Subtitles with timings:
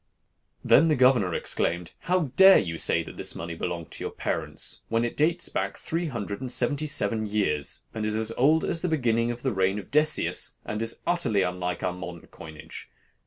[0.63, 4.81] Then the governor exclaimed, 'How dare you say that this money belonged to your parents
[4.89, 8.81] when it dates back three hundred and seventy seven years, and is as old as
[8.81, 12.89] the beginning of the reign of Decius, and it is utterly unlike our modern coinage?